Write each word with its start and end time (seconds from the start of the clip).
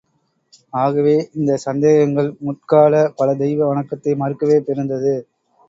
ஆகவே 0.73 1.13
இந்த 1.35 1.57
சந்தேகங்கள் 1.65 2.29
முற்கால 2.41 3.03
பல 3.19 3.35
தெய்வ 3.43 3.69
வணக்கத்தை 3.71 4.15
மறுக்கவே 4.21 4.59
பிறந்தது. 4.67 5.15